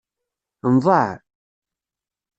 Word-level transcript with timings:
Nḍaε. 0.75 1.11